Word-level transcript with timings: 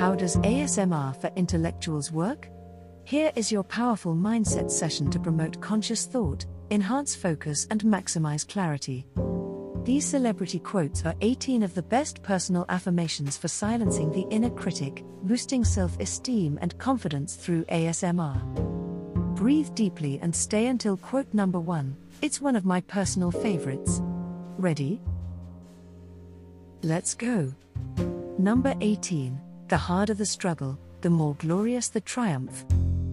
How 0.00 0.14
does 0.14 0.38
ASMR 0.38 1.14
for 1.20 1.30
intellectuals 1.36 2.10
work? 2.10 2.48
Here 3.04 3.30
is 3.36 3.52
your 3.52 3.62
powerful 3.62 4.14
mindset 4.14 4.70
session 4.70 5.10
to 5.10 5.18
promote 5.20 5.60
conscious 5.60 6.06
thought, 6.06 6.46
enhance 6.70 7.14
focus, 7.14 7.66
and 7.70 7.82
maximize 7.82 8.48
clarity. 8.48 9.06
These 9.84 10.06
celebrity 10.06 10.58
quotes 10.58 11.04
are 11.04 11.14
18 11.20 11.62
of 11.62 11.74
the 11.74 11.82
best 11.82 12.22
personal 12.22 12.64
affirmations 12.70 13.36
for 13.36 13.48
silencing 13.48 14.10
the 14.10 14.26
inner 14.30 14.48
critic, 14.48 15.04
boosting 15.24 15.64
self 15.64 16.00
esteem 16.00 16.58
and 16.62 16.78
confidence 16.78 17.36
through 17.36 17.66
ASMR. 17.66 18.42
Breathe 19.36 19.74
deeply 19.74 20.18
and 20.22 20.34
stay 20.34 20.68
until 20.68 20.96
quote 20.96 21.34
number 21.34 21.60
one. 21.60 21.94
It's 22.22 22.40
one 22.40 22.56
of 22.56 22.64
my 22.64 22.80
personal 22.80 23.30
favorites. 23.30 24.00
Ready? 24.56 25.02
Let's 26.82 27.12
go. 27.12 27.52
Number 28.38 28.74
18 28.80 29.38
The 29.70 29.76
harder 29.76 30.14
the 30.14 30.26
struggle, 30.26 30.76
the 31.00 31.10
more 31.10 31.36
glorious 31.36 31.90
the 31.90 32.00
triumph. 32.00 32.64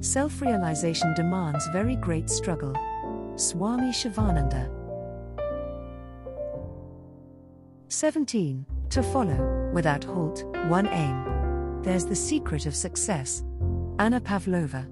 Self 0.00 0.42
realization 0.42 1.14
demands 1.14 1.66
very 1.72 1.96
great 1.96 2.28
struggle. 2.28 2.76
Swami 3.36 3.90
Shivananda. 3.90 4.70
17. 7.88 8.66
To 8.90 9.02
follow, 9.02 9.70
without 9.72 10.04
halt, 10.04 10.44
one 10.68 10.88
aim. 10.88 11.80
There's 11.80 12.04
the 12.04 12.14
secret 12.14 12.66
of 12.66 12.76
success. 12.76 13.42
Anna 13.98 14.20
Pavlova. 14.20 14.86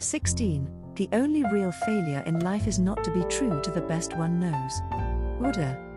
16. 0.00 0.70
The 0.96 1.08
only 1.14 1.44
real 1.50 1.72
failure 1.72 2.22
in 2.26 2.40
life 2.40 2.66
is 2.66 2.78
not 2.78 3.02
to 3.04 3.10
be 3.10 3.24
true 3.30 3.62
to 3.62 3.70
the 3.70 3.80
best 3.80 4.14
one 4.18 4.38
knows. 4.38 4.82
Buddha. 5.40 5.93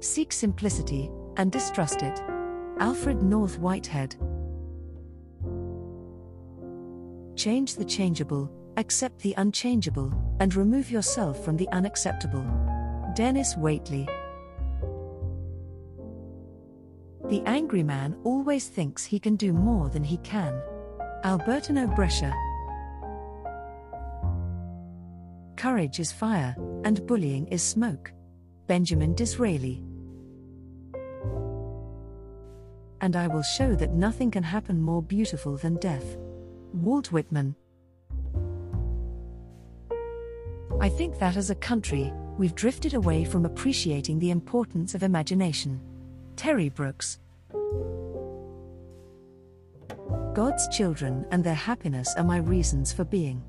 Seek 0.00 0.32
simplicity 0.32 1.10
and 1.36 1.50
distrust 1.50 2.02
it. 2.02 2.20
Alfred 2.78 3.22
North 3.22 3.58
Whitehead. 3.58 4.16
Change 7.36 7.76
the 7.76 7.84
changeable, 7.84 8.50
accept 8.76 9.20
the 9.20 9.34
unchangeable, 9.36 10.12
and 10.40 10.54
remove 10.54 10.90
yourself 10.90 11.44
from 11.44 11.56
the 11.56 11.68
unacceptable. 11.70 12.44
Dennis 13.14 13.54
Waitley. 13.54 14.06
The 17.28 17.42
angry 17.46 17.82
man 17.82 18.16
always 18.24 18.68
thinks 18.68 19.04
he 19.04 19.18
can 19.18 19.36
do 19.36 19.52
more 19.52 19.88
than 19.88 20.04
he 20.04 20.18
can. 20.18 20.60
Albertano 21.24 21.94
Brescia. 21.96 22.32
Courage 25.56 25.98
is 25.98 26.12
fire, 26.12 26.54
and 26.84 27.06
bullying 27.06 27.46
is 27.48 27.62
smoke. 27.62 28.12
Benjamin 28.66 29.14
Disraeli. 29.14 29.82
And 33.00 33.14
I 33.14 33.28
will 33.28 33.42
show 33.42 33.74
that 33.74 33.92
nothing 33.92 34.30
can 34.30 34.42
happen 34.42 34.80
more 34.80 35.02
beautiful 35.02 35.56
than 35.56 35.76
death. 35.76 36.16
Walt 36.72 37.12
Whitman. 37.12 37.54
I 40.80 40.88
think 40.88 41.18
that 41.18 41.36
as 41.36 41.50
a 41.50 41.54
country, 41.54 42.12
we've 42.38 42.54
drifted 42.54 42.94
away 42.94 43.24
from 43.24 43.44
appreciating 43.44 44.18
the 44.18 44.30
importance 44.30 44.94
of 44.94 45.02
imagination. 45.02 45.80
Terry 46.36 46.68
Brooks. 46.68 47.18
God's 50.34 50.68
children 50.68 51.24
and 51.30 51.42
their 51.42 51.54
happiness 51.54 52.14
are 52.16 52.24
my 52.24 52.38
reasons 52.38 52.92
for 52.92 53.04
being. 53.04 53.42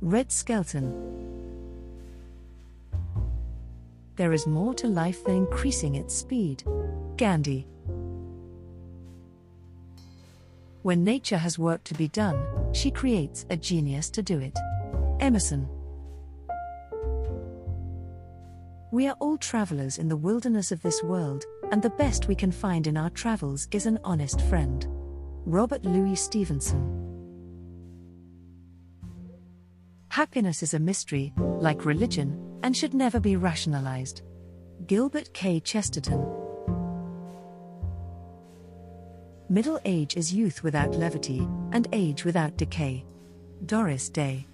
Red 0.00 0.32
Skelton. 0.32 1.33
There 4.16 4.32
is 4.32 4.46
more 4.46 4.74
to 4.74 4.86
life 4.86 5.24
than 5.24 5.36
increasing 5.36 5.96
its 5.96 6.14
speed. 6.14 6.62
Gandhi. 7.16 7.66
When 10.82 11.02
nature 11.02 11.38
has 11.38 11.58
work 11.58 11.82
to 11.84 11.94
be 11.94 12.08
done, 12.08 12.44
she 12.72 12.90
creates 12.90 13.46
a 13.50 13.56
genius 13.56 14.10
to 14.10 14.22
do 14.22 14.38
it. 14.38 14.56
Emerson. 15.18 15.68
We 18.92 19.08
are 19.08 19.16
all 19.18 19.38
travelers 19.38 19.98
in 19.98 20.08
the 20.08 20.16
wilderness 20.16 20.70
of 20.70 20.82
this 20.82 21.02
world, 21.02 21.44
and 21.72 21.82
the 21.82 21.90
best 21.90 22.28
we 22.28 22.36
can 22.36 22.52
find 22.52 22.86
in 22.86 22.96
our 22.96 23.10
travels 23.10 23.66
is 23.72 23.86
an 23.86 23.98
honest 24.04 24.40
friend. 24.42 24.86
Robert 25.46 25.84
Louis 25.84 26.14
Stevenson. 26.14 27.00
Happiness 30.10 30.62
is 30.62 30.74
a 30.74 30.78
mystery, 30.78 31.32
like 31.38 31.84
religion, 31.84 32.38
and 32.64 32.74
should 32.74 32.94
never 32.94 33.20
be 33.20 33.36
rationalized. 33.36 34.22
Gilbert 34.86 35.30
K. 35.34 35.60
Chesterton. 35.60 36.26
Middle 39.50 39.78
age 39.84 40.16
is 40.16 40.32
youth 40.32 40.62
without 40.62 40.94
levity, 40.94 41.46
and 41.72 41.86
age 41.92 42.24
without 42.24 42.56
decay. 42.56 43.04
Doris 43.66 44.08
Day. 44.08 44.46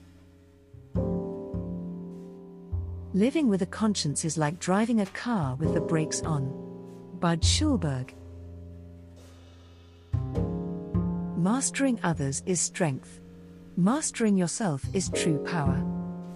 Living 3.14 3.48
with 3.48 3.62
a 3.62 3.66
conscience 3.66 4.24
is 4.24 4.36
like 4.36 4.58
driving 4.58 5.00
a 5.00 5.06
car 5.06 5.54
with 5.54 5.72
the 5.72 5.80
brakes 5.80 6.20
on. 6.22 6.52
Budd 7.20 7.42
Schulberg. 7.42 8.10
Mastering 11.36 12.00
others 12.02 12.42
is 12.44 12.60
strength. 12.60 13.20
Mastering 13.76 14.36
yourself 14.36 14.84
is 14.92 15.10
true 15.10 15.38
power. 15.44 15.80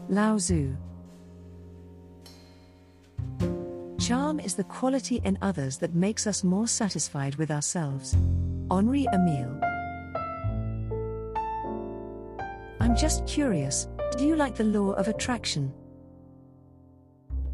Lao 0.09 0.37
Tzu. 0.37 0.77
Charm 4.07 4.39
is 4.39 4.55
the 4.55 4.65
quality 4.65 5.23
in 5.25 5.39
others 5.41 5.79
that 5.79 5.95
makes 5.95 6.27
us 6.27 6.45
more 6.45 6.69
satisfied 6.69 7.37
with 7.37 7.51
ourselves. 7.51 8.15
Henri 8.71 9.07
Amiel. 9.15 9.59
I'm 12.81 12.95
just 12.95 13.27
curious 13.27 13.89
do 14.19 14.27
you 14.27 14.37
like 14.37 14.57
the 14.57 14.65
law 14.65 14.93
of 14.93 15.09
attraction? 15.09 15.73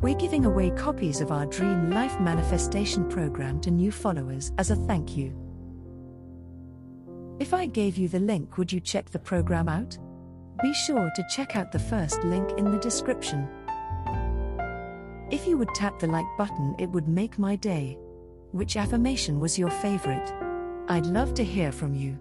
We're 0.01 0.17
giving 0.17 0.45
away 0.45 0.71
copies 0.71 1.21
of 1.21 1.31
our 1.31 1.47
Dream 1.47 1.89
Life 1.89 2.19
Manifestation 2.19 3.09
program 3.09 3.61
to 3.61 3.71
new 3.71 3.93
followers 3.93 4.51
as 4.59 4.73
a 4.73 4.77
thank 4.77 5.17
you. 5.17 5.33
If 7.39 7.55
I 7.55 7.67
gave 7.67 7.97
you 7.97 8.09
the 8.09 8.19
link, 8.19 8.59
would 8.59 8.73
you 8.73 8.81
check 8.81 9.11
the 9.11 9.21
program 9.21 9.69
out? 9.69 9.97
Be 10.61 10.75
sure 10.75 11.13
to 11.15 11.27
check 11.31 11.55
out 11.55 11.71
the 11.71 11.79
first 11.79 12.25
link 12.25 12.51
in 12.59 12.73
the 12.73 12.79
description. 12.79 13.49
If 15.31 15.47
you 15.47 15.57
would 15.59 15.73
tap 15.77 16.01
the 16.01 16.09
like 16.09 16.27
button, 16.37 16.75
it 16.79 16.91
would 16.91 17.07
make 17.07 17.39
my 17.39 17.55
day. 17.55 17.97
Which 18.51 18.77
affirmation 18.77 19.39
was 19.39 19.57
your 19.57 19.71
favorite? 19.71 20.35
I'd 20.89 21.07
love 21.07 21.35
to 21.35 21.45
hear 21.45 21.71
from 21.71 21.95
you. 21.95 22.19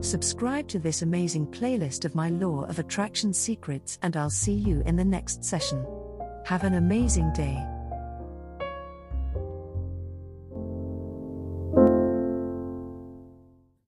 Subscribe 0.00 0.66
to 0.66 0.80
this 0.80 1.02
amazing 1.02 1.46
playlist 1.46 2.04
of 2.04 2.16
my 2.16 2.28
Law 2.30 2.64
of 2.64 2.80
Attraction 2.80 3.32
secrets, 3.32 4.00
and 4.02 4.16
I'll 4.16 4.30
see 4.30 4.54
you 4.54 4.82
in 4.84 4.96
the 4.96 5.04
next 5.04 5.44
session. 5.44 5.86
Have 6.44 6.64
an 6.64 6.74
amazing 6.74 7.32
day. 7.34 7.64